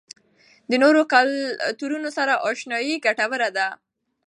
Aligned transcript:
د 0.69 0.71
نورو 0.83 1.01
کلتورونو 1.13 2.09
سره 2.17 2.33
آشنايي 2.49 2.95
ګټوره 3.05 3.49
ده. 3.57 3.67